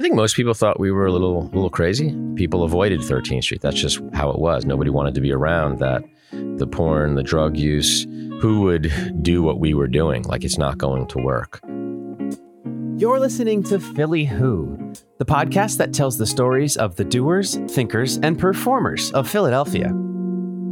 [0.00, 2.16] I think most people thought we were a little, little crazy.
[2.34, 3.60] People avoided 13th Street.
[3.60, 4.64] That's just how it was.
[4.64, 6.02] Nobody wanted to be around that.
[6.32, 8.04] The porn, the drug use.
[8.40, 10.22] Who would do what we were doing?
[10.22, 11.60] Like it's not going to work.
[12.96, 18.16] You're listening to Philly Who, the podcast that tells the stories of the doers, thinkers,
[18.22, 19.92] and performers of Philadelphia.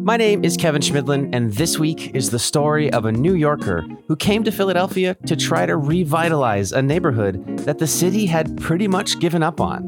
[0.09, 3.85] My name is Kevin Schmidlin, and this week is the story of a New Yorker
[4.07, 8.89] who came to Philadelphia to try to revitalize a neighborhood that the city had pretty
[8.89, 9.83] much given up on.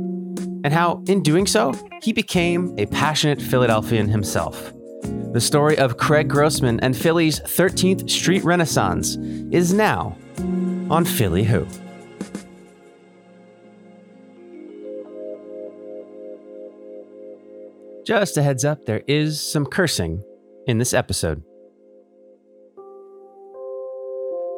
[0.62, 4.74] And how, in doing so, he became a passionate Philadelphian himself.
[5.33, 9.16] The story of Craig Grossman and Philly's 13th Street Renaissance
[9.51, 10.18] is now
[10.91, 11.66] on Philly Who.
[18.10, 20.20] Just a heads up, there is some cursing
[20.66, 21.45] in this episode.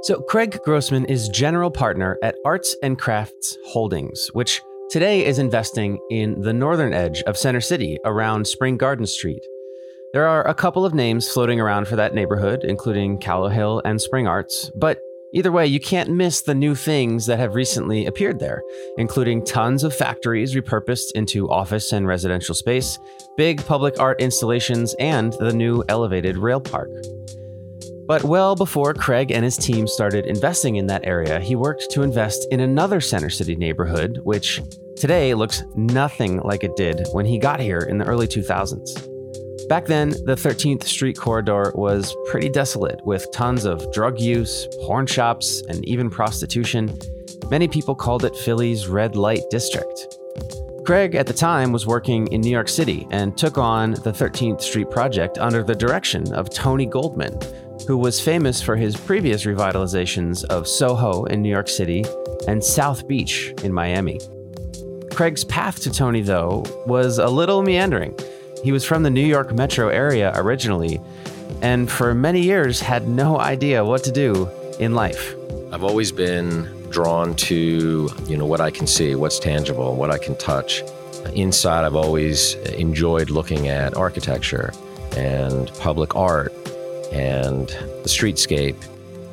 [0.05, 5.98] So, Craig Grossman is general partner at Arts and Crafts Holdings, which today is investing
[6.10, 9.45] in the northern edge of Center City around Spring Garden Street.
[10.15, 14.27] There are a couple of names floating around for that neighborhood, including Callowhill and Spring
[14.27, 14.99] Arts, but
[15.35, 18.63] Either way, you can't miss the new things that have recently appeared there,
[18.99, 22.99] including tons of factories repurposed into office and residential space,
[23.39, 26.91] big public art installations, and the new elevated rail park.
[28.07, 32.02] But well before Craig and his team started investing in that area, he worked to
[32.02, 34.61] invest in another Center City neighborhood, which
[34.96, 39.12] today looks nothing like it did when he got here in the early 2000s.
[39.68, 45.07] Back then, the 13th Street corridor was pretty desolate, with tons of drug use, porn
[45.07, 46.96] shops, and even prostitution.
[47.51, 50.18] Many people called it Philly's red light district.
[50.85, 54.60] Craig, at the time, was working in New York City and took on the 13th
[54.60, 57.38] Street project under the direction of Tony Goldman,
[57.87, 62.05] who was famous for his previous revitalizations of Soho in New York City
[62.49, 64.21] and South Beach in Miami.
[65.12, 68.19] Craig's path to Tony, though, was a little meandering.
[68.62, 71.00] He was from the New York metro area originally,
[71.62, 75.34] and for many years had no idea what to do in life.
[75.73, 80.19] I've always been drawn to, you know, what I can see, what's tangible, what I
[80.19, 80.83] can touch.
[81.34, 84.73] Inside, I've always enjoyed looking at architecture
[85.17, 86.53] and public art
[87.11, 88.77] and the streetscape.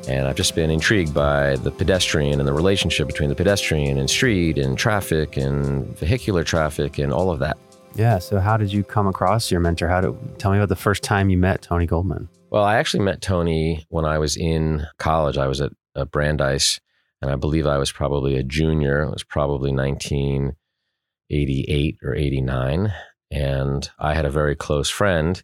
[0.08, 4.10] And I've just been intrigued by the pedestrian and the relationship between the pedestrian and
[4.10, 7.58] street and traffic and vehicular traffic and all of that.
[7.94, 8.18] Yeah.
[8.18, 9.88] So, how did you come across your mentor?
[9.88, 12.28] How did tell me about the first time you met Tony Goldman?
[12.50, 15.38] Well, I actually met Tony when I was in college.
[15.38, 16.80] I was at, at Brandeis,
[17.22, 19.02] and I believe I was probably a junior.
[19.02, 22.92] It was probably 1988 or 89.
[23.30, 25.42] And I had a very close friend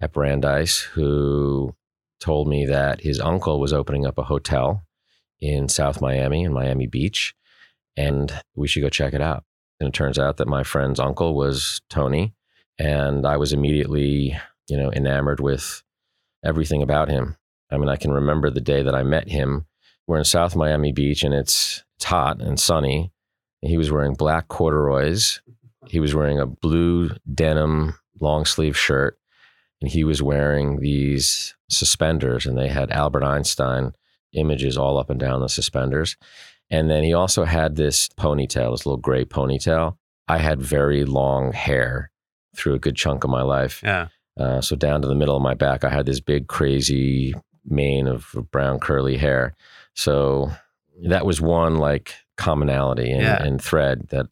[0.00, 1.74] at Brandeis who
[2.20, 4.84] told me that his uncle was opening up a hotel
[5.40, 7.34] in South Miami, in Miami Beach,
[7.96, 9.42] and we should go check it out.
[9.80, 12.34] And it turns out that my friend's uncle was Tony.
[12.78, 14.36] And I was immediately,
[14.68, 15.82] you know, enamored with
[16.44, 17.36] everything about him.
[17.70, 19.66] I mean, I can remember the day that I met him.
[20.06, 23.12] We're in South Miami Beach and it's, it's hot and sunny.
[23.62, 25.40] He was wearing black corduroys.
[25.88, 29.18] He was wearing a blue denim long sleeve shirt.
[29.80, 33.92] And he was wearing these suspenders, and they had Albert Einstein
[34.32, 36.16] images all up and down the suspenders.
[36.70, 39.96] And then he also had this ponytail, this little gray ponytail.
[40.28, 42.10] I had very long hair
[42.56, 43.80] through a good chunk of my life.
[43.82, 44.08] Yeah.
[44.38, 48.06] Uh, so down to the middle of my back, I had this big, crazy mane
[48.08, 49.54] of brown curly hair.
[49.94, 50.50] So
[51.04, 53.42] that was one like commonality and, Yeah.
[53.42, 54.26] and thread that,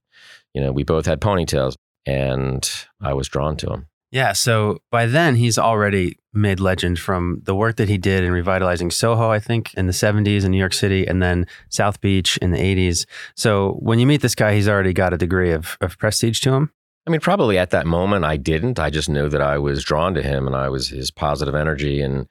[0.55, 1.75] you know, we both had ponytails
[2.07, 2.69] and
[3.01, 3.87] I was drawn to him.
[4.13, 4.33] Yeah.
[4.33, 8.91] So by then, he's already made legend from the work that he did in revitalizing
[8.91, 12.51] Soho, I think, in the 70s in New York City, and then South Beach in
[12.51, 13.07] the 80s.
[13.35, 16.53] So when you meet this guy, he's already got a degree of, of prestige to
[16.53, 16.73] him.
[17.07, 18.79] I mean, probably at that moment I didn't.
[18.79, 22.01] I just knew that I was drawn to him and I was his positive energy
[22.01, 22.29] and,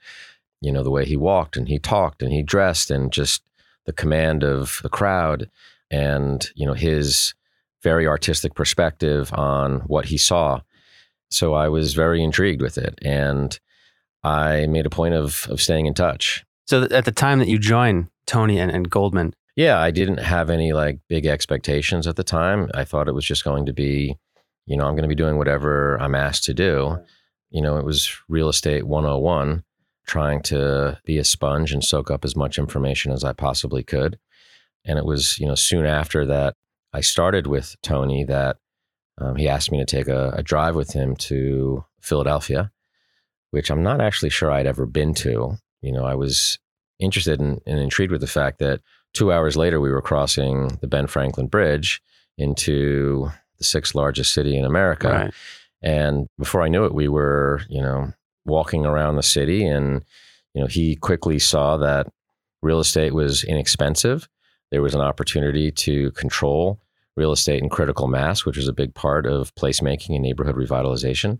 [0.61, 3.43] you know, the way he walked and he talked and he dressed and just
[3.85, 5.49] the command of the crowd
[5.89, 7.33] and, you know, his
[7.83, 10.61] very artistic perspective on what he saw.
[11.31, 12.99] So I was very intrigued with it.
[13.01, 13.59] And
[14.23, 16.43] I made a point of, of staying in touch.
[16.67, 20.49] So at the time that you joined Tony and, and Goldman, Yeah, I didn't have
[20.49, 22.69] any like big expectations at the time.
[22.73, 24.17] I thought it was just going to be,
[24.65, 26.97] you know, I'm going to be doing whatever I'm asked to do.
[27.49, 29.63] You know, it was real estate 101,
[30.07, 34.17] trying to be a sponge and soak up as much information as I possibly could.
[34.85, 36.55] And it was, you know, soon after that
[36.93, 38.57] I started with Tony that
[39.21, 42.71] um, he asked me to take a, a drive with him to Philadelphia,
[43.51, 45.57] which I'm not actually sure I'd ever been to.
[45.81, 46.57] You know, I was
[46.99, 48.81] interested in, and intrigued with the fact that
[49.13, 52.01] two hours later we were crossing the Ben Franklin Bridge
[52.37, 55.09] into the sixth largest city in America.
[55.09, 55.33] Right.
[55.81, 58.13] And before I knew it, we were, you know,
[58.45, 60.03] walking around the city and,
[60.53, 62.07] you know, he quickly saw that
[62.61, 64.27] real estate was inexpensive.
[64.71, 66.79] There was an opportunity to control
[67.17, 71.39] real estate and critical mass, which was a big part of placemaking and neighborhood revitalization.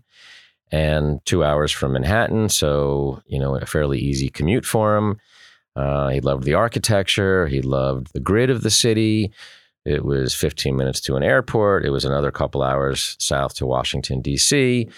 [0.70, 5.18] And two hours from Manhattan, so you know, a fairly easy commute for him.
[5.76, 7.46] Uh, he loved the architecture.
[7.46, 9.32] He loved the grid of the city.
[9.84, 11.84] It was 15 minutes to an airport.
[11.84, 14.88] It was another couple hours south to Washington, D.C.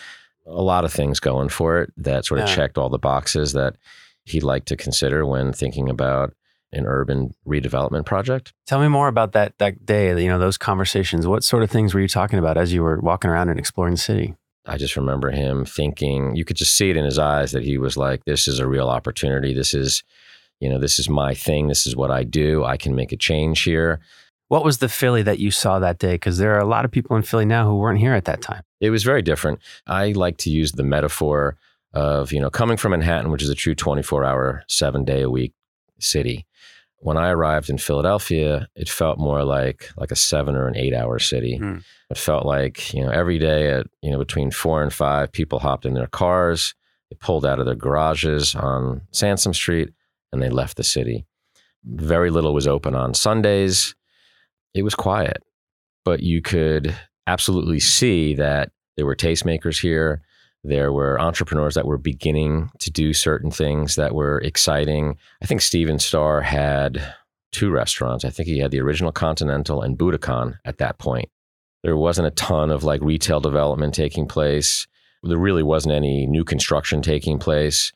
[0.46, 2.54] A lot of things going for it that sort of Yeah.
[2.54, 3.76] checked all the boxes that
[4.24, 6.34] he'd like to consider when thinking about
[6.74, 8.52] an urban redevelopment project.
[8.66, 10.08] Tell me more about that that day.
[10.20, 11.26] You know those conversations.
[11.26, 13.94] What sort of things were you talking about as you were walking around and exploring
[13.94, 14.34] the city?
[14.66, 17.76] I just remember him thinking, you could just see it in his eyes that he
[17.76, 19.52] was like, this is a real opportunity.
[19.52, 20.02] This is,
[20.58, 21.68] you know, this is my thing.
[21.68, 22.64] This is what I do.
[22.64, 24.00] I can make a change here.
[24.48, 26.12] What was the Philly that you saw that day?
[26.12, 28.40] Because there are a lot of people in Philly now who weren't here at that
[28.40, 28.62] time.
[28.80, 29.58] It was very different.
[29.86, 31.56] I like to use the metaphor
[31.92, 35.30] of, you know, coming from Manhattan, which is a true 24 hour, seven day a
[35.30, 35.52] week
[35.98, 36.46] city.
[37.04, 40.94] When I arrived in Philadelphia, it felt more like like a seven or an eight
[40.94, 41.58] hour city.
[41.58, 41.80] Hmm.
[42.08, 45.58] It felt like, you know, every day at, you know, between four and five, people
[45.58, 46.74] hopped in their cars,
[47.10, 49.90] they pulled out of their garages on Sansom Street,
[50.32, 51.26] and they left the city.
[51.84, 53.94] Very little was open on Sundays.
[54.72, 55.42] It was quiet,
[56.06, 56.96] but you could
[57.26, 60.22] absolutely see that there were tastemakers here.
[60.64, 65.18] There were entrepreneurs that were beginning to do certain things that were exciting.
[65.42, 67.14] I think Stephen Starr had
[67.52, 68.24] two restaurants.
[68.24, 71.28] I think he had the original Continental and Buddakan at that point.
[71.82, 74.86] There wasn't a ton of like retail development taking place.
[75.22, 77.92] There really wasn't any new construction taking place.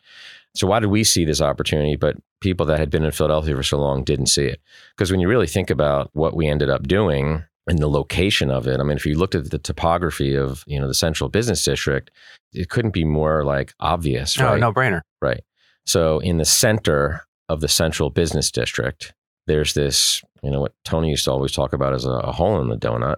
[0.54, 1.96] So why did we see this opportunity?
[1.96, 4.60] But people that had been in Philadelphia for so long didn't see it.
[4.94, 8.66] Because when you really think about what we ended up doing and the location of
[8.66, 11.64] it, I mean, if you looked at the topography of you know the central business
[11.64, 12.10] district,
[12.52, 14.60] it couldn't be more like obvious, No, right?
[14.60, 15.02] no brainer.
[15.20, 15.42] Right.
[15.86, 19.14] So in the center of the central business district,
[19.46, 22.60] there's this, you know, what Tony used to always talk about as a, a hole
[22.60, 23.16] in the donut.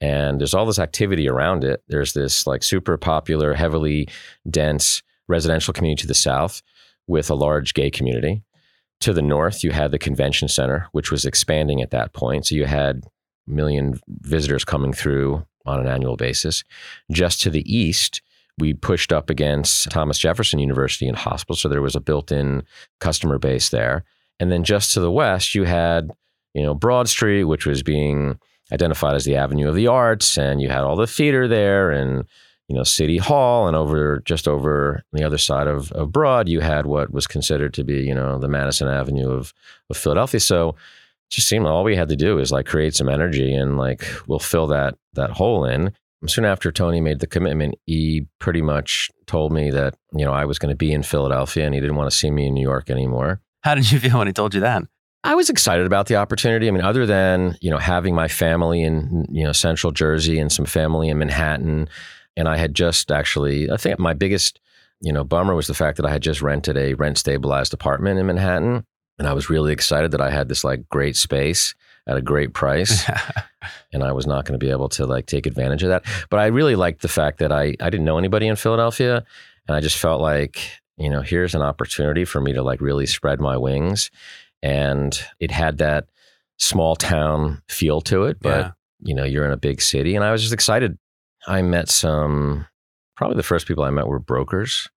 [0.00, 1.82] And there's all this activity around it.
[1.88, 4.08] There's this like super popular, heavily
[4.48, 6.62] dense residential community to the south
[7.06, 8.42] with a large gay community.
[9.02, 12.46] To the north, you had the convention center, which was expanding at that point.
[12.46, 13.04] So you had
[13.50, 16.64] million visitors coming through on an annual basis.
[17.10, 18.22] Just to the east,
[18.58, 21.56] we pushed up against Thomas Jefferson University and hospital.
[21.56, 22.62] So there was a built in
[23.00, 24.04] customer base there.
[24.38, 26.10] And then just to the west, you had,
[26.54, 28.38] you know, Broad Street, which was being
[28.72, 32.24] identified as the Avenue of the Arts, and you had all the theater there and,
[32.68, 33.66] you know, City Hall.
[33.66, 37.74] And over just over the other side of, of Broad, you had what was considered
[37.74, 39.52] to be, you know, the Madison Avenue of,
[39.90, 40.40] of Philadelphia.
[40.40, 40.76] So
[41.30, 44.04] just seemed like all we had to do is like create some energy and like
[44.26, 45.92] we'll fill that that hole in.
[46.26, 50.44] Soon after Tony made the commitment, he pretty much told me that, you know, I
[50.44, 52.60] was going to be in Philadelphia and he didn't want to see me in New
[52.60, 53.40] York anymore.
[53.62, 54.82] How did you feel when he told you that?
[55.24, 56.68] I was excited about the opportunity.
[56.68, 60.52] I mean, other than, you know, having my family in, you know, central Jersey and
[60.52, 61.88] some family in Manhattan.
[62.36, 64.60] And I had just actually, I think my biggest,
[65.00, 68.18] you know, bummer was the fact that I had just rented a rent stabilized apartment
[68.18, 68.84] in Manhattan.
[69.20, 71.74] And I was really excited that I had this like great space
[72.06, 73.04] at a great price.
[73.92, 76.04] and I was not going to be able to like take advantage of that.
[76.30, 79.22] But I really liked the fact that I I didn't know anybody in Philadelphia,
[79.68, 80.58] and I just felt like
[80.96, 84.10] you know here's an opportunity for me to like really spread my wings,
[84.62, 86.06] and it had that
[86.58, 88.70] small town feel to it, but Yeah.
[89.02, 90.96] you know you're in a big city, and I was just excited.
[91.46, 92.66] I met some
[93.16, 94.88] probably the first people I met were brokers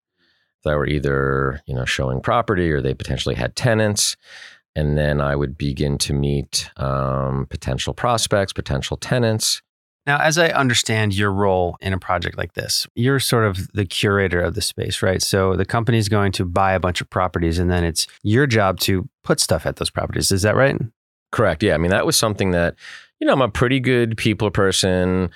[0.63, 4.15] that were either you know showing property or they potentially had tenants
[4.75, 9.61] and then I would begin to meet um, potential prospects, potential tenants.
[10.05, 13.85] Now, as I understand your role in a project like this, you're sort of the
[13.85, 15.21] curator of the space, right?
[15.21, 18.79] So the company's going to buy a bunch of properties and then it's your job
[18.81, 20.31] to put stuff at those properties.
[20.31, 20.75] Is that right?
[21.31, 21.63] Correct.
[21.63, 21.75] Yeah.
[21.75, 22.75] I mean, that was something that,
[23.19, 25.29] you know, I'm a pretty good people person.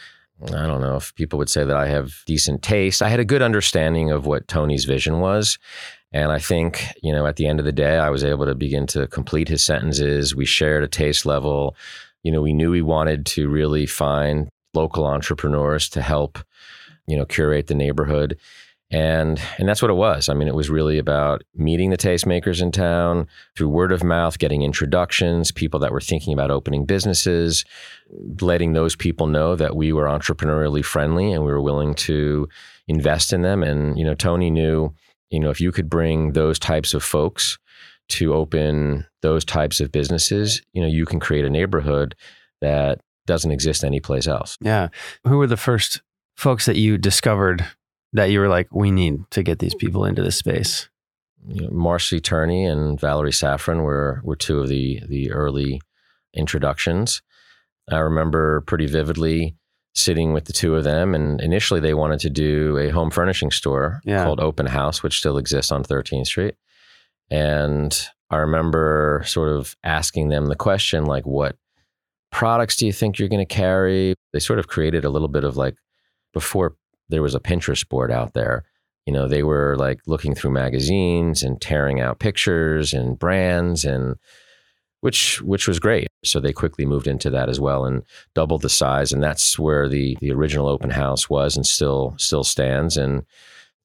[0.45, 3.01] I don't know if people would say that I have decent taste.
[3.01, 5.57] I had a good understanding of what Tony's vision was.
[6.11, 8.55] And I think, you know, at the end of the day, I was able to
[8.55, 10.35] begin to complete his sentences.
[10.35, 11.75] We shared a taste level.
[12.23, 16.39] You know, we knew we wanted to really find local entrepreneurs to help,
[17.07, 18.37] you know, curate the neighborhood.
[18.89, 20.29] And and that's what it was.
[20.29, 24.39] I mean, it was really about meeting the tastemakers in town through word of mouth,
[24.39, 27.65] getting introductions, people that were thinking about opening businesses,
[28.39, 32.47] letting those people know that we were entrepreneurially friendly and we were willing to
[32.87, 33.61] invest in them.
[33.61, 34.93] And, you know, Tony knew,
[35.29, 37.57] you know, if you could bring those types of folks
[38.09, 42.15] to open those types of businesses, you know, you can create a neighborhood
[42.61, 44.57] that doesn't exist anyplace else.
[44.61, 44.87] Yeah.
[45.25, 46.01] Who were the first
[46.37, 47.65] folks that you discovered
[48.13, 50.89] that you were like, we need to get these people into this space?
[51.47, 55.81] You know, Marcie Turney and Valerie Safran were were two of the the early
[56.33, 57.21] introductions.
[57.89, 59.55] I remember pretty vividly
[59.95, 63.49] sitting with the two of them, and initially they wanted to do a home furnishing
[63.49, 64.23] store Yeah.
[64.25, 66.55] called Open House, which still exists on 13th Street.
[67.31, 67.97] And
[68.29, 71.55] I remember sort of asking them the question, like, what
[72.31, 74.13] products do you think you're going to carry?
[74.33, 75.75] They sort of created a little bit of like,
[76.33, 76.75] before
[77.09, 78.65] there was a Pinterest board out there,
[79.05, 84.15] you know, they were like looking through magazines and tearing out pictures and brands and
[85.01, 86.07] which which was great.
[86.25, 89.13] So they quickly moved into that as well and doubled the size.
[89.13, 92.97] And that's where the the original open house was and still still stands.
[92.97, 93.25] And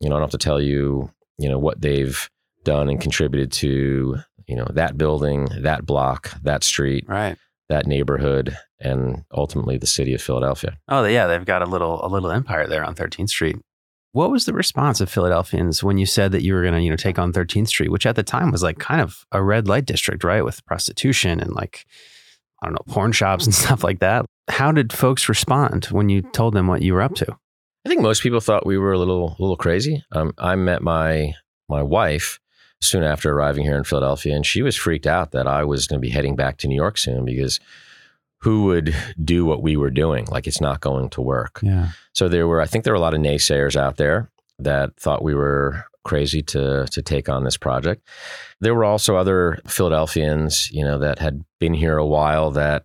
[0.00, 2.28] you know, I don't have to tell you, you know, what they've
[2.64, 4.16] done and contributed to,
[4.48, 7.36] you know, that building, that block, that street, Right.
[7.68, 10.78] That neighborhood, and ultimately the city of Philadelphia.
[10.88, 11.26] Oh, yeah.
[11.26, 13.56] They've got a little a little empire there on 13th Street.
[14.12, 16.90] What was the response of Philadelphians when you said that you were going to, you
[16.90, 19.68] know, take on 13th Street, which at the time was like kind of a red
[19.68, 21.86] light district, right, with prostitution and like
[22.62, 24.26] I don't know, porn shops and stuff like that.
[24.48, 27.36] How did folks respond when you told them what you were up to?
[27.84, 30.04] I think most people thought we were a little little crazy.
[30.12, 31.34] Um, I met my
[31.68, 32.38] my wife
[32.82, 36.00] soon after arriving here in Philadelphia, and she was freaked out that I was going
[36.00, 37.60] to be heading back to New York soon because
[38.38, 40.26] who would do what we were doing?
[40.26, 41.60] Like it's not going to work.
[41.62, 41.88] Yeah.
[42.12, 45.22] So there were, I think there were a lot of naysayers out there that thought
[45.22, 48.02] we were crazy to to take on this project.
[48.60, 52.84] There were also other Philadelphians, you know, that had been here a while that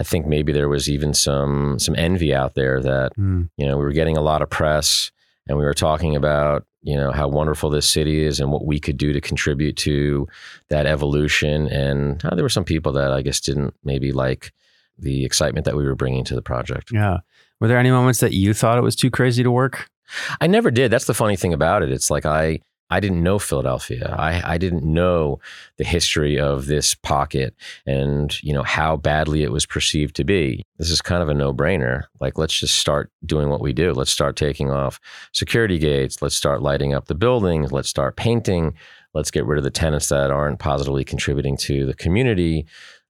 [0.00, 3.50] I think maybe there was even some some envy out there that Mm.
[3.58, 5.10] you know we were getting a lot of press
[5.48, 8.78] and we were talking about you know how wonderful this city is and what we
[8.78, 10.26] could do to contribute to
[10.68, 14.52] that evolution and uh, there were some people that I guess didn't maybe like
[14.98, 16.90] the excitement that we were bringing to the project.
[16.92, 17.18] Yeah.
[17.60, 19.90] Were there any moments that you thought it was too crazy to work?
[20.40, 20.90] I never did.
[20.90, 21.90] That's the funny thing about it.
[21.90, 24.14] It's like I I didn't know Philadelphia.
[24.16, 25.40] I, I didn't know
[25.76, 30.62] the history of this pocket and you know how badly it was perceived to be.
[30.78, 32.04] This is kind of a no brainer.
[32.20, 33.92] Like let's just start doing what we do.
[33.92, 35.00] Let's start taking off
[35.32, 36.22] security gates.
[36.22, 37.72] Let's start lighting up the buildings.
[37.72, 38.74] Let's start painting.
[39.14, 42.66] Let's get rid of the tenants that aren't positively contributing to the community.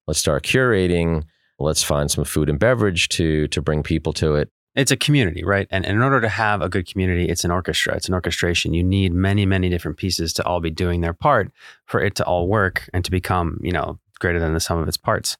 [0.06, 1.24] Let's start curating.
[1.58, 4.50] Let's find some food and beverage to to bring people to it.
[4.76, 5.66] It's a community, right?
[5.70, 8.74] And, in order to have a good community, it's an orchestra, it's an orchestration.
[8.74, 11.50] You need many, many different pieces to all be doing their part
[11.86, 14.86] for it to all work and to become, you know, greater than the sum of
[14.86, 15.36] its parts.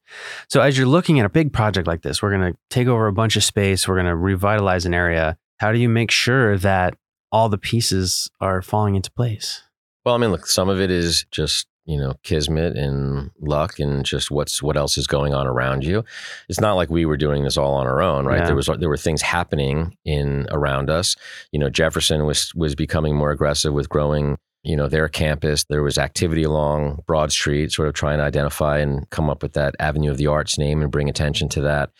[0.49, 3.07] So as you're looking at a big project like this, we're going to take over
[3.07, 5.37] a bunch of space, we're going to revitalize an area.
[5.57, 6.95] How do you make sure that
[7.31, 9.61] all the pieces are falling into place?
[10.05, 14.05] Well, I mean, look, some of it is just you know kismet and luck and
[14.05, 16.03] just what's what else is going on around you.
[16.49, 18.39] It's not like we were doing this all on our own, right?
[18.39, 18.47] Yeah.
[18.47, 21.15] There was there were things happening in around us.
[21.51, 24.37] You know, Jefferson was was becoming more aggressive with growing.
[24.63, 25.63] You know, their campus.
[25.63, 29.53] There was activity along Broad Street, sort of trying to identify and come up with
[29.53, 31.91] that Avenue of the Arts name and bring attention to that.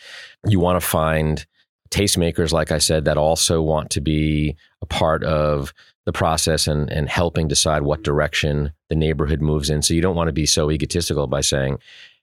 [0.45, 1.45] You want to find
[1.91, 5.73] tastemakers, like I said, that also want to be a part of
[6.07, 9.81] the process and, and helping decide what direction the neighborhood moves in.
[9.81, 11.79] So you don't want to be so egotistical by saying,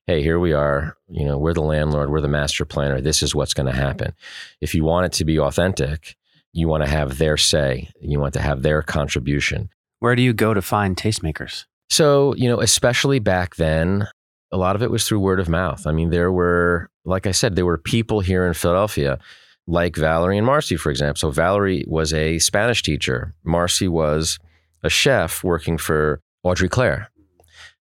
[0.06, 3.34] hey, here we are, you know, we're the landlord, we're the master planner, this is
[3.34, 4.14] what's going to happen.
[4.62, 6.16] If you want it to be authentic,
[6.54, 9.68] you want to have their say, you want to have their contribution.
[9.98, 11.66] Where do you go to find tastemakers?
[11.90, 14.08] So, you know, especially back then,
[14.50, 15.86] a lot of it was through word of mouth.
[15.86, 19.18] I mean, there were, like I said, there were people here in Philadelphia,
[19.66, 21.18] like Valerie and Marcie, for example.
[21.18, 24.38] So, Valerie was a Spanish teacher, Marcie was
[24.82, 27.10] a chef working for Audrey Claire.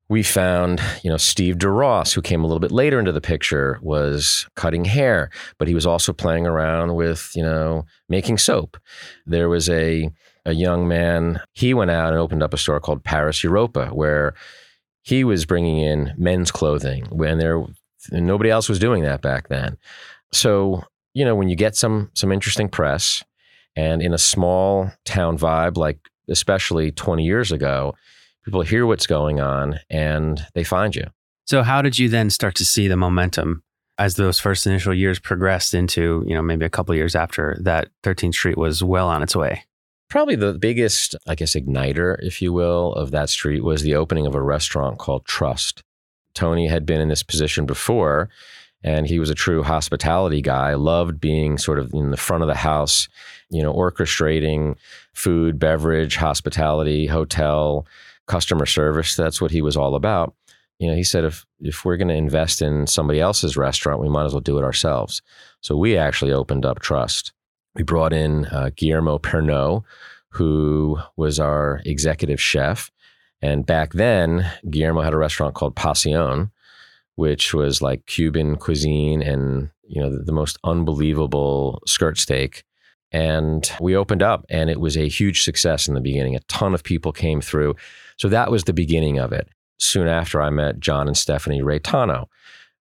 [0.10, 3.80] We found, you know, Steve Duross, who came a little bit later into the picture,
[3.82, 8.78] was cutting hair, but he was also playing around with, you know, making soap.
[9.26, 10.10] There was a
[10.46, 14.34] a young man, he went out and opened up a store called Paris Europa, where
[15.02, 17.64] he was bringing in men's clothing when there
[18.12, 19.78] nobody else was doing that back then.
[20.34, 20.84] So
[21.14, 23.24] you know when you get some some interesting press,
[23.76, 27.94] and in a small town vibe like especially 20 years ago,
[28.44, 31.06] people hear what's going on and they find you.
[31.46, 33.64] So how did you then start to see the momentum
[33.98, 37.90] as those first initial years progressed into, you know, maybe a couple years after that
[38.04, 39.64] 13th Street was well on its way?
[40.10, 44.26] Probably the biggest, I guess, igniter, if you will, of that street was the opening
[44.26, 45.84] of a restaurant called Trust.
[46.34, 48.30] Tony had been in this position before,
[48.84, 52.48] and he was a true hospitality guy, loved being sort of in the front of
[52.48, 53.08] the house,
[53.50, 54.76] you know, orchestrating
[55.14, 57.86] food, beverage, hospitality, hotel,
[58.28, 59.16] customer service.
[59.16, 60.34] That's what he was all about.
[60.80, 64.10] you know, he said if if we're going to invest in somebody else's restaurant, we
[64.10, 65.22] might as well do it ourselves.
[65.62, 67.32] So we actually opened up Trust.
[67.76, 69.84] We brought in uh, Guillermo Pernot,
[70.30, 72.92] who was our executive chef,
[73.42, 76.52] and back then Guillermo had a restaurant called Pasión,
[77.16, 82.64] which was like Cuban cuisine and you know the, the most unbelievable skirt steak.
[83.12, 86.36] And we opened up, and it was a huge success in the beginning.
[86.36, 87.76] A ton of people came through.
[88.18, 92.26] So that was the beginning of it soon after I met John and Stephanie Reitano.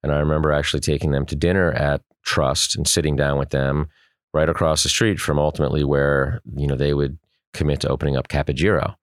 [0.03, 3.89] And I remember actually taking them to dinner at Trust and sitting down with them
[4.33, 7.19] right across the street from ultimately where, you know, they would
[7.53, 8.95] commit to opening up Capogiro.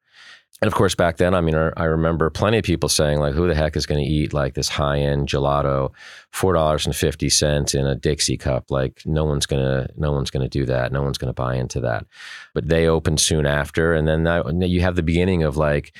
[0.61, 3.47] And of course, back then, I mean, I remember plenty of people saying, like, who
[3.47, 5.91] the heck is going to eat like this high end gelato,
[6.31, 8.69] four dollars and fifty cents in a Dixie cup?
[8.69, 10.91] Like, no one's gonna, no one's gonna do that.
[10.91, 12.05] No one's gonna buy into that.
[12.53, 15.95] But they opened soon after, and then that, you have the beginning of like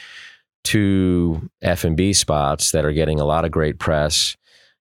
[0.66, 4.36] two F and B spots that are getting a lot of great press.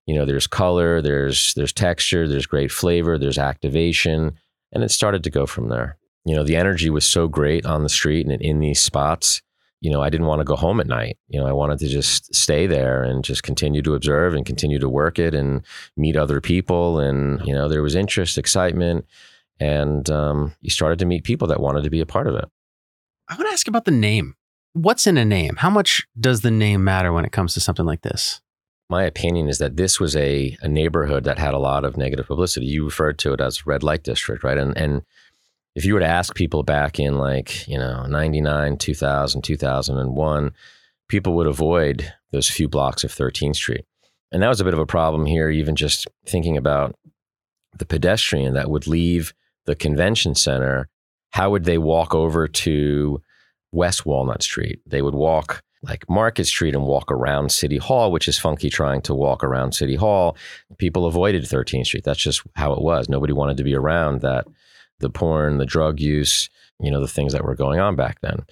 [0.05, 4.33] You know, there's color, there's there's texture, there's great flavor, there's activation,
[4.73, 5.97] and it started to go from there.
[6.25, 9.41] You know, the energy was so great on the street and in these spots.
[9.81, 11.17] You know, I didn't want to go home at night.
[11.29, 14.79] You know, I wanted to just stay there and just continue to observe and continue
[14.79, 16.99] to work it and meet other people.
[16.99, 19.05] And you know, there was interest, excitement,
[19.59, 22.45] and um, you started to meet people that wanted to be a part of it.
[23.29, 24.35] I want to ask about the name
[24.73, 25.55] what's in a name?
[25.57, 28.41] How much does the name matter when it comes to something like this?
[28.89, 32.27] My opinion is that this was a, a neighborhood that had a lot of negative
[32.27, 32.65] publicity.
[32.65, 34.57] You referred to it as red light district, right?
[34.57, 35.03] And and
[35.75, 40.51] if you were to ask people back in like, you know, 99, 2000, 2001,
[41.07, 43.85] people would avoid those few blocks of 13th Street.
[44.31, 46.95] And that was a bit of a problem here, even just thinking about
[47.77, 49.33] the pedestrian that would leave
[49.65, 50.89] the convention center.
[51.31, 53.21] How would they walk over to
[53.71, 54.79] West Walnut Street.
[54.85, 59.01] They would walk like Market Street and walk around City Hall, which is funky trying
[59.03, 60.35] to walk around City Hall.
[60.77, 62.03] People avoided 13th Street.
[62.03, 63.07] That's just how it was.
[63.07, 64.45] Nobody wanted to be around that,
[64.99, 68.45] the porn, the drug use, you know, the things that were going on back then.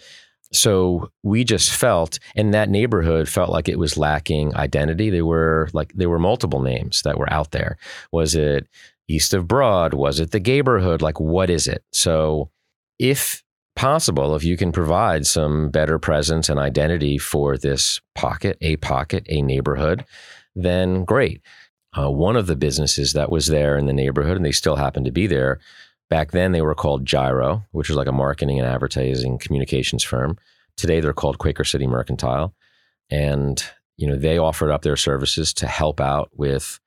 [0.52, 5.10] So we just felt, and that neighborhood felt like it was lacking identity.
[5.10, 7.78] There were like, there were multiple names that were out there.
[8.12, 8.68] Was it
[9.10, 9.94] East of Broad?
[9.94, 11.02] Was it the Gayborhood?
[11.02, 11.84] Like, what is it?
[11.92, 12.50] So
[12.98, 13.44] if
[13.76, 19.26] possible if you can provide some better presence and identity for this pocket, a pocket,
[19.30, 20.04] a neighborhood,
[20.56, 21.42] then great.
[21.98, 25.04] Uh, one of the businesses that was there in the neighborhood, and they still happen
[25.04, 25.60] to be there,
[26.10, 30.38] back then they were called Gyro, which was like a marketing and advertising communications firm.
[30.76, 32.54] Today they're called Quaker City Mercantile.
[33.10, 33.64] And,
[33.98, 36.80] you know, they offered up their services to help out with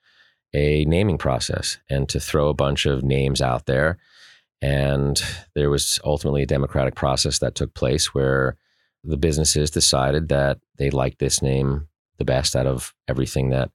[0.53, 3.99] a naming process and to throw a bunch of names out there
[4.63, 5.23] and
[5.55, 8.57] there was ultimately a democratic process that took place where
[9.03, 13.71] the businesses decided that they liked this name the best out of everything that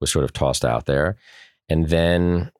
[0.00, 1.16] was sort of tossed out there.
[1.68, 2.52] And then,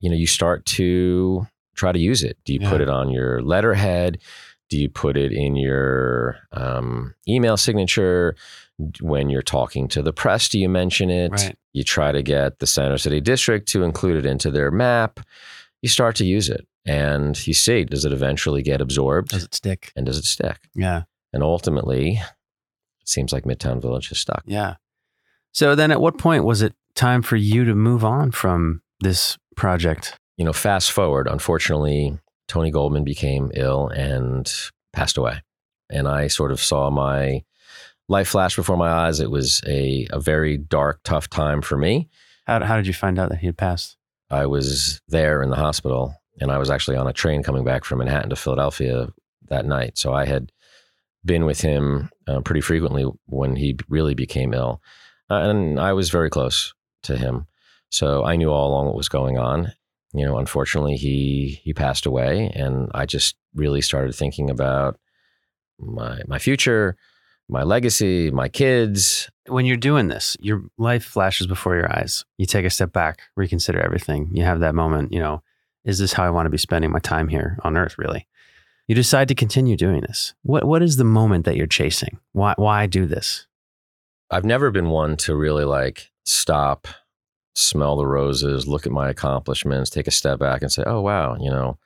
[0.00, 2.38] you know, you start to try to use it.
[2.44, 2.70] Do you yeah.
[2.70, 4.18] put it on your letterhead?
[4.68, 8.36] Do you put it in your um, email signature?
[9.00, 11.32] When you're talking to the press, do you mention it?
[11.32, 11.56] Right.
[11.72, 15.20] You try to get the Center City District to include it into their map.
[15.82, 19.54] You start to use it and you see does it eventually get absorbed does it
[19.54, 21.02] stick and does it stick yeah
[21.32, 22.12] and ultimately
[23.00, 24.74] it seems like midtown village has stuck yeah
[25.52, 29.36] so then at what point was it time for you to move on from this
[29.56, 34.52] project you know fast forward unfortunately tony goldman became ill and
[34.92, 35.42] passed away
[35.90, 37.42] and i sort of saw my
[38.08, 42.08] life flash before my eyes it was a, a very dark tough time for me
[42.46, 43.96] how, how did you find out that he had passed
[44.30, 47.84] i was there in the hospital and I was actually on a train coming back
[47.84, 49.08] from Manhattan to Philadelphia
[49.48, 49.98] that night.
[49.98, 50.50] So I had
[51.24, 54.80] been with him uh, pretty frequently when he really became ill,
[55.30, 57.46] uh, and I was very close to him.
[57.90, 59.72] So I knew all along what was going on.
[60.12, 64.98] You know, unfortunately, he he passed away, and I just really started thinking about
[65.78, 66.96] my my future,
[67.48, 69.30] my legacy, my kids.
[69.46, 72.24] When you're doing this, your life flashes before your eyes.
[72.38, 74.30] You take a step back, reconsider everything.
[74.32, 75.42] You have that moment, you know,
[75.84, 78.26] is this how I want to be spending my time here on earth, really?
[78.86, 80.34] You decide to continue doing this.
[80.42, 82.18] What, what is the moment that you're chasing?
[82.32, 83.46] Why, why do this?
[84.30, 86.86] I've never been one to really like stop,
[87.54, 91.36] smell the roses, look at my accomplishments, take a step back and say, oh, wow,
[91.40, 91.78] you know,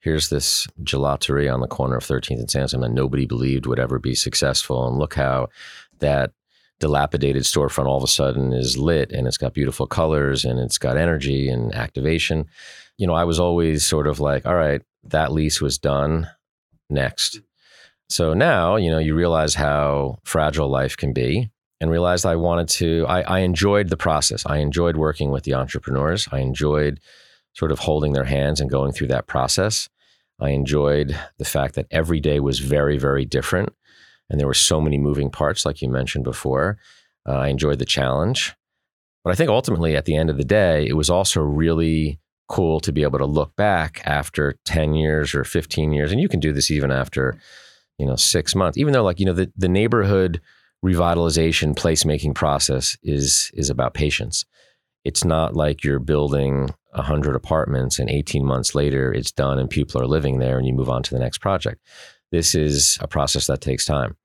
[0.00, 3.98] here's this gelateria on the corner of 13th and Sansom that nobody believed would ever
[3.98, 4.86] be successful.
[4.86, 5.48] And look how
[5.98, 6.32] that
[6.80, 10.78] dilapidated storefront all of a sudden is lit and it's got beautiful colors and it's
[10.78, 12.46] got energy and activation
[12.98, 16.28] you know, I was always sort of like, all right, that lease was done
[16.90, 17.40] next.
[18.10, 21.50] So now, you know, you realize how fragile life can be.
[21.80, 24.44] And realized I wanted to, I, I enjoyed the process.
[24.46, 26.28] I enjoyed working with the entrepreneurs.
[26.32, 27.00] I enjoyed
[27.54, 29.88] sort of holding their hands and going through that process.
[30.40, 33.70] I enjoyed the fact that every day was very, very different.
[34.30, 36.78] And there were so many moving parts, like you mentioned before.
[37.28, 38.54] Uh, I enjoyed the challenge.
[39.24, 42.80] But I think ultimately, at the end of the day, it was also really cool
[42.80, 46.12] to be able to look back after 10 years or 15 years.
[46.12, 47.38] And you can do this even after,
[47.98, 50.40] you know, six months, even though, like, you know, the, the neighborhood
[50.84, 54.44] revitalization placemaking process is is about patience.
[55.04, 60.00] It's not like you're building 100 apartments and 18 months later it's done and people
[60.00, 61.82] are living there and you move on to the next project.
[62.30, 64.16] This is a process that takes time.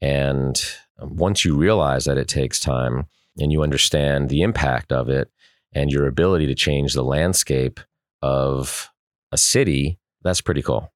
[0.00, 0.60] And
[0.98, 3.06] um, once you realize that it takes time
[3.38, 5.30] and you understand the impact of it
[5.72, 7.80] and your ability to change the landscape
[8.22, 8.90] of
[9.32, 10.92] a city, that's pretty cool.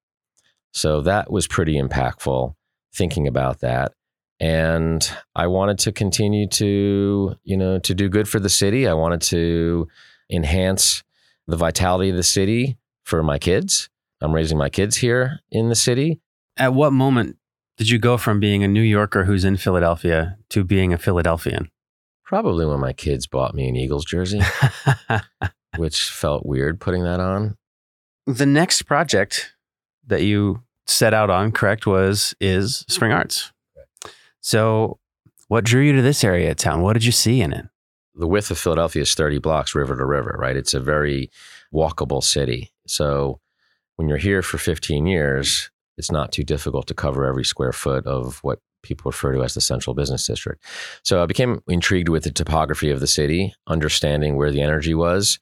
[0.73, 2.55] So that was pretty impactful
[2.93, 3.93] thinking about that
[4.41, 8.87] and I wanted to continue to, you know, to do good for the city.
[8.87, 9.87] I wanted to
[10.31, 11.03] enhance
[11.45, 13.87] the vitality of the city for my kids.
[14.19, 16.21] I'm raising my kids here in the city.
[16.57, 17.37] At what moment
[17.77, 21.69] did you go from being a New Yorker who's in Philadelphia to being a Philadelphian?
[22.25, 24.41] Probably when my kids bought me an Eagles jersey,
[25.77, 27.57] which felt weird putting that on.
[28.25, 29.53] The next project
[30.07, 33.51] that you set out on, correct, was is Spring Arts.
[34.41, 34.99] So,
[35.47, 36.81] what drew you to this area of town?
[36.81, 37.65] What did you see in it?
[38.15, 40.57] The width of Philadelphia is 30 blocks river to river, right?
[40.57, 41.31] It's a very
[41.73, 42.71] walkable city.
[42.87, 43.39] So,
[43.95, 48.07] when you're here for 15 years, it's not too difficult to cover every square foot
[48.07, 50.63] of what people refer to as the central business district.
[51.03, 55.39] So I became intrigued with the topography of the city, understanding where the energy was,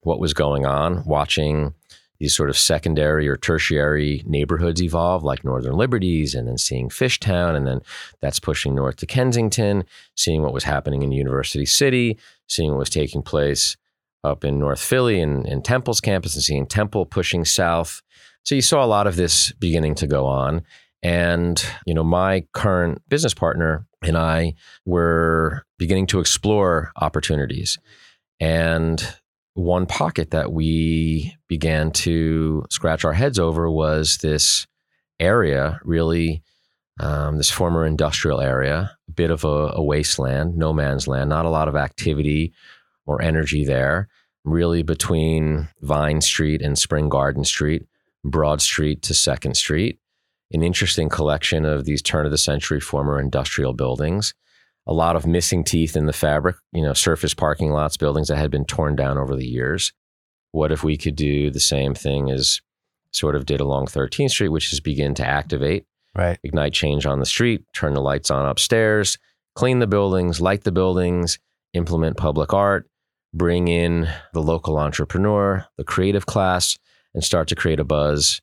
[0.00, 1.74] what was going on, watching
[2.20, 7.56] these sort of secondary or tertiary neighborhoods evolve, like Northern Liberties, and then seeing Fishtown,
[7.56, 7.80] and then
[8.20, 9.84] that's pushing north to Kensington,
[10.16, 13.76] seeing what was happening in University City, seeing what was taking place
[14.22, 18.02] up in North Philly and, and Temple's campus, and seeing Temple pushing south.
[18.44, 20.62] So you saw a lot of this beginning to go on.
[21.02, 24.54] And, you know, my current business partner and I
[24.84, 27.78] were beginning to explore opportunities.
[28.38, 29.02] And
[29.54, 34.66] one pocket that we began to scratch our heads over was this
[35.18, 36.42] area, really,
[37.00, 41.46] um, this former industrial area, a bit of a, a wasteland, no man's land, not
[41.46, 42.52] a lot of activity
[43.06, 44.08] or energy there,
[44.44, 47.86] really between Vine Street and Spring Garden Street,
[48.24, 49.98] Broad Street to Second Street.
[50.52, 54.34] An interesting collection of these turn of the century former industrial buildings
[54.86, 58.36] a lot of missing teeth in the fabric, you know, surface parking lots, buildings that
[58.36, 59.92] had been torn down over the years.
[60.52, 62.60] What if we could do the same thing as
[63.12, 66.38] sort of did along 13th Street, which is begin to activate, right.
[66.42, 69.18] ignite change on the street, turn the lights on upstairs,
[69.54, 71.38] clean the buildings, light the buildings,
[71.72, 72.88] implement public art,
[73.32, 76.78] bring in the local entrepreneur, the creative class,
[77.14, 78.40] and start to create a buzz.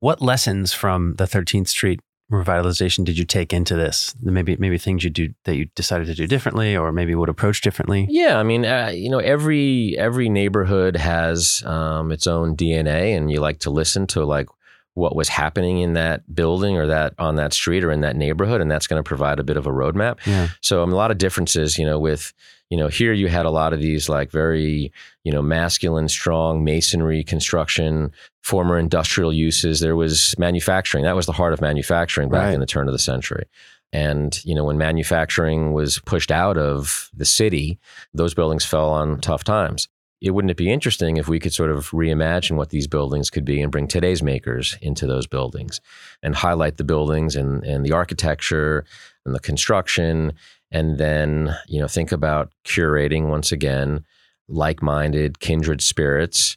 [0.00, 4.14] What lessons from the 13th Street revitalization did you take into this?
[4.20, 7.60] Maybe maybe things you do that you decided to do differently, or maybe would approach
[7.60, 8.06] differently.
[8.08, 13.30] Yeah, I mean, uh, you know, every every neighborhood has um, its own DNA, and
[13.30, 14.46] you like to listen to like
[14.94, 18.60] what was happening in that building or that on that street or in that neighborhood,
[18.60, 20.18] and that's going to provide a bit of a roadmap.
[20.24, 20.48] Yeah.
[20.60, 22.32] So um, a lot of differences, you know, with
[22.70, 24.92] you know here you had a lot of these like very
[25.24, 29.80] you know masculine, strong masonry construction, former industrial uses.
[29.80, 31.04] There was manufacturing.
[31.04, 32.54] That was the heart of manufacturing back right.
[32.54, 33.46] in the turn of the century.
[33.92, 37.78] And you know when manufacturing was pushed out of the city,
[38.12, 39.88] those buildings fell on tough times
[40.24, 43.44] it wouldn't it be interesting if we could sort of reimagine what these buildings could
[43.44, 45.82] be and bring today's makers into those buildings
[46.22, 48.86] and highlight the buildings and, and the architecture
[49.26, 50.32] and the construction
[50.70, 54.04] and then you know think about curating once again
[54.48, 56.56] like-minded kindred spirits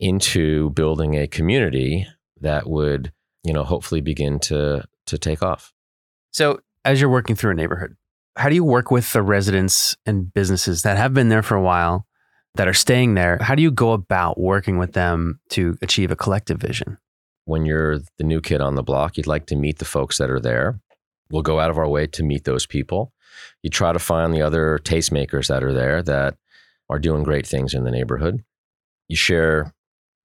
[0.00, 2.06] into building a community
[2.40, 3.12] that would
[3.42, 5.72] you know hopefully begin to to take off
[6.30, 7.96] so as you're working through a neighborhood
[8.36, 11.62] how do you work with the residents and businesses that have been there for a
[11.62, 12.06] while
[12.56, 16.16] that are staying there, how do you go about working with them to achieve a
[16.16, 16.98] collective vision?
[17.44, 20.30] When you're the new kid on the block, you'd like to meet the folks that
[20.30, 20.80] are there.
[21.30, 23.12] We'll go out of our way to meet those people.
[23.62, 26.36] You try to find the other tastemakers that are there that
[26.88, 28.44] are doing great things in the neighborhood.
[29.08, 29.74] You share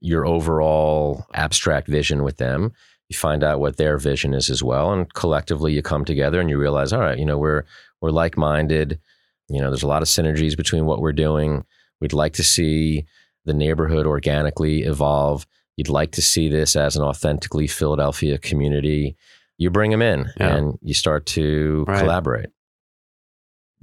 [0.02, 2.72] your overall abstract vision with them.
[3.10, 6.50] You find out what their vision is as well, and collectively you come together and
[6.50, 7.64] you realize, all right, you know, we're
[8.02, 9.00] we're like minded.
[9.48, 11.66] You know, there's a lot of synergies between what we're doing
[12.02, 13.06] We'd like to see
[13.46, 15.46] the neighborhood organically evolve.
[15.76, 19.16] You'd like to see this as an authentically Philadelphia community.
[19.58, 20.56] You bring them in yeah.
[20.56, 22.00] and you start to right.
[22.00, 22.50] collaborate.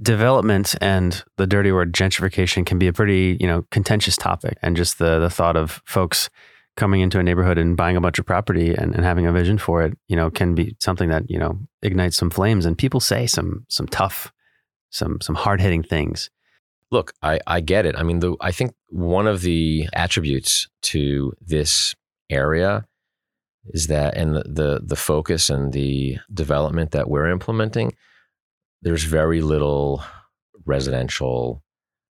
[0.00, 4.58] Development and the dirty word gentrification can be a pretty you know contentious topic.
[4.62, 6.28] And just the the thought of folks
[6.76, 9.56] coming into a neighborhood and buying a bunch of property and, and having a vision
[9.56, 13.00] for it you know can be something that you know ignites some flames and people
[13.00, 14.32] say some some tough
[14.90, 16.30] some some hard-hitting things.
[16.90, 17.96] Look i i get it.
[17.96, 21.94] I mean the i think one of the attributes to this
[22.28, 22.86] area
[23.68, 27.94] is that and the, the the focus and the development that we're implementing
[28.86, 30.00] there's very little
[30.64, 31.60] residential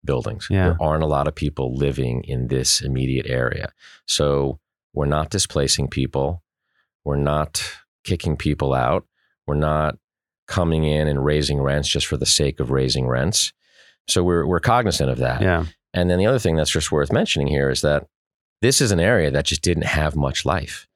[0.03, 0.49] buildings.
[0.49, 0.65] Yeah.
[0.65, 3.71] There aren't a lot of people living in this immediate area.
[4.07, 4.59] So
[4.93, 6.43] we're not displacing people.
[7.05, 7.63] We're not
[8.03, 9.05] kicking people out.
[9.47, 9.97] We're not
[10.47, 13.53] coming in and raising rents just for the sake of raising rents.
[14.09, 15.41] So we're we're cognizant of that.
[15.41, 18.05] yeah And then the other thing that's just worth mentioning here is that
[18.61, 20.87] this is an area that just didn't have much life.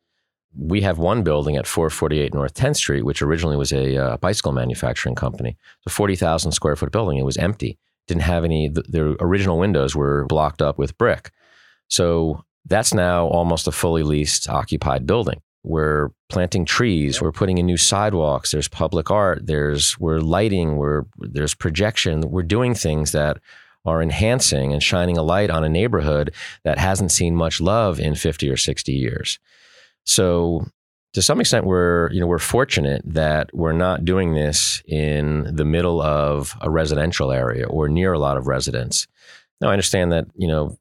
[0.57, 4.51] We have one building at 448 North 10th Street, which originally was a uh, bicycle
[4.51, 5.57] manufacturing company.
[5.77, 7.17] It's a 40,000 square foot building.
[7.17, 7.77] It was empty.
[8.07, 11.31] Didn't have any, the, the original windows were blocked up with brick.
[11.87, 15.41] So that's now almost a fully leased, occupied building.
[15.63, 17.21] We're planting trees.
[17.21, 18.51] We're putting in new sidewalks.
[18.51, 19.45] There's public art.
[19.45, 20.77] There's we're lighting.
[20.77, 22.21] We're there's projection.
[22.21, 23.39] We're doing things that
[23.85, 26.33] are enhancing and shining a light on a neighborhood
[26.63, 29.39] that hasn't seen much love in 50 or 60 years.
[30.09, 30.65] So
[31.13, 35.65] to some extent we're you know we're fortunate that we're not doing this in the
[35.65, 39.07] middle of a residential area or near a lot of residents.
[39.61, 40.77] Now I understand that, you know,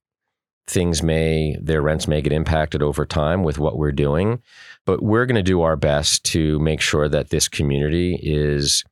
[0.66, 4.42] things may their rents may get impacted over time with what we're doing,
[4.86, 8.84] but we're going to do our best to make sure that this community is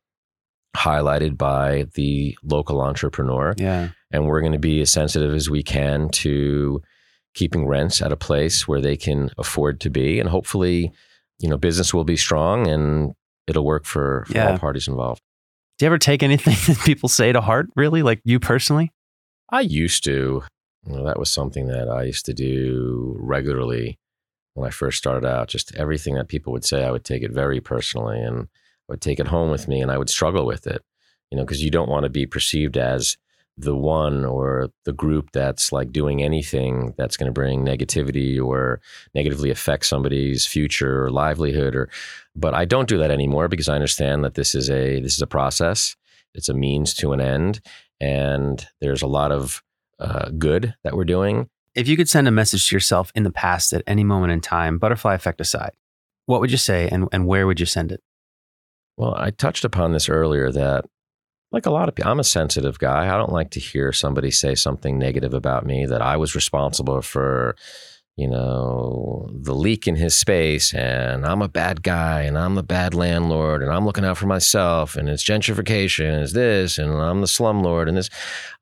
[0.77, 5.63] highlighted by the local entrepreneur yeah and we're going to be as sensitive as we
[5.63, 6.83] can to
[7.37, 10.19] keeping rents at a place where they can afford to be.
[10.19, 10.91] And hopefully
[11.39, 13.13] you know business will be strong and
[13.47, 14.51] it'll work for, for Yeah.
[14.53, 15.21] all parties involved.
[15.79, 18.03] Do you ever take anything that people say to heart really?
[18.03, 18.91] Like you personally?
[19.51, 20.43] I used to.
[20.89, 23.99] You know, that was something that i used to do regularly
[24.55, 25.49] when i first started out.
[25.49, 28.43] Just everything that people would say i would take it very personally and
[28.89, 30.81] i would take it home with me and i would struggle with it
[31.31, 33.17] you know because you don't want to be perceived as
[33.59, 38.81] the one or the group that's like doing anything that's going to bring negativity or
[39.15, 41.89] negatively affect somebody's future or livelihood or
[42.35, 45.23] but I don't do that anymore because I understand that this is a this is
[45.23, 45.97] a process.
[46.35, 47.61] It's a means to an end
[47.99, 49.63] and there's a lot of
[49.99, 51.49] uh, good that we're doing.
[51.75, 54.43] If you could send a message to yourself in the past at any moment in
[54.43, 55.73] time butterfly effect aside
[56.27, 58.03] what would you say and, and where would you send it?
[58.99, 60.85] Well I touched upon this earlier that
[61.53, 64.31] like a lot of people I'm a sensitive guy I don't like to hear somebody
[64.31, 67.57] say something negative about me that I was responsible for
[68.17, 72.63] you know, the leak in his space, and I'm a bad guy, and I'm the
[72.63, 76.91] bad landlord, and I'm looking out for myself, and it's gentrification, and it's this, and
[76.91, 78.09] I'm the slumlord, and this.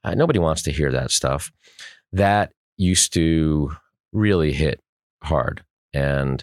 [0.05, 1.53] Nobody wants to hear that stuff.
[2.13, 3.71] That used to
[4.13, 4.81] really hit
[5.23, 6.43] hard, and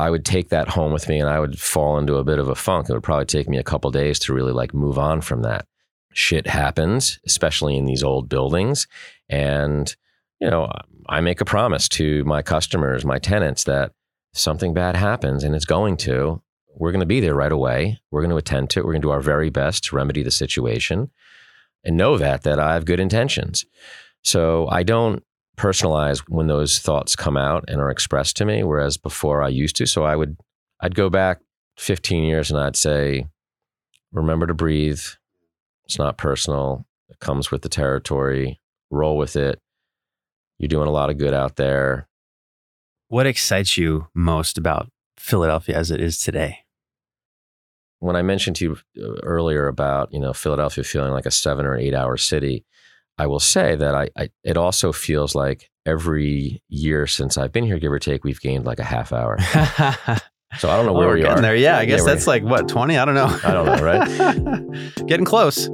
[0.00, 2.48] I would take that home with me, and I would fall into a bit of
[2.48, 2.88] a funk.
[2.88, 5.64] It would probably take me a couple days to really like move on from that.
[6.18, 8.88] Shit happens, especially in these old buildings,
[9.28, 9.94] and
[10.40, 10.68] you know,
[11.08, 13.92] I make a promise to my customers, my tenants, that
[14.34, 16.42] something bad happens, and it's going to,
[16.74, 18.00] we're going to be there right away.
[18.10, 18.84] We're going to attend to it.
[18.84, 21.12] We're going to do our very best to remedy the situation,
[21.84, 23.64] and know that that I have good intentions.
[24.24, 25.22] So I don't
[25.56, 29.76] personalize when those thoughts come out and are expressed to me, whereas before I used
[29.76, 29.86] to.
[29.86, 30.36] So I would,
[30.80, 31.38] I'd go back
[31.76, 33.28] 15 years and I'd say,
[34.12, 35.00] remember to breathe.
[35.88, 36.86] It's not personal.
[37.08, 38.60] It comes with the territory.
[38.90, 39.60] Roll with it
[40.58, 42.08] you're doing a lot of good out there.
[43.08, 46.58] What excites you most about Philadelphia as it is today?
[48.00, 51.66] When I mentioned to you uh, earlier about you know Philadelphia feeling like a seven
[51.66, 52.64] or eight hour city,
[53.16, 57.64] I will say that I, I it also feels like every year since I've been
[57.64, 59.38] here, give or take, we've gained like a half hour.
[60.56, 61.42] So I don't know where Oh, we're we getting are.
[61.42, 61.54] there.
[61.56, 62.96] Yeah, I guess we're- that's like what twenty.
[62.96, 63.38] I don't know.
[63.44, 65.06] I don't know, right?
[65.06, 65.68] getting close.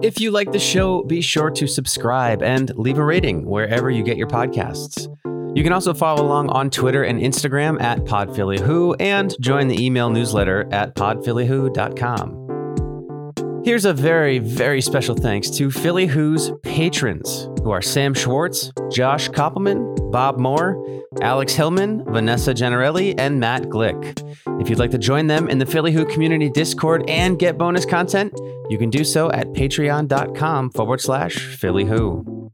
[0.00, 4.02] If you like the show, be sure to subscribe and leave a rating wherever you
[4.04, 5.06] get your podcasts.
[5.56, 10.08] You can also follow along on Twitter and Instagram at PodPhillyWho and join the email
[10.08, 12.37] newsletter at podphillywho.com.
[13.68, 19.28] Here's a very, very special thanks to Philly Who's patrons, who are Sam Schwartz, Josh
[19.28, 24.22] Kopelman, Bob Moore, Alex Hillman, Vanessa Generelli, and Matt Glick.
[24.58, 27.84] If you'd like to join them in the Philly Who community Discord and get bonus
[27.84, 28.32] content,
[28.70, 32.50] you can do so at patreon.com forward slash Philly Who.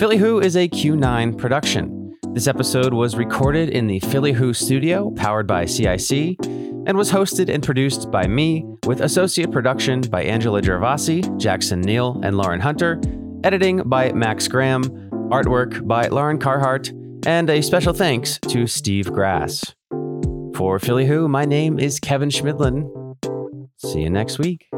[0.00, 2.03] Philly Who is a Q9 production.
[2.34, 7.48] This episode was recorded in the Philly Who studio, powered by CIC, and was hosted
[7.48, 13.00] and produced by me, with associate production by Angela Gervasi, Jackson Neal, and Lauren Hunter,
[13.44, 14.82] editing by Max Graham,
[15.30, 16.90] artwork by Lauren Carhart,
[17.24, 19.72] and a special thanks to Steve Grass.
[20.56, 22.90] For Philly Who, my name is Kevin Schmidlin.
[23.76, 24.73] See you next week.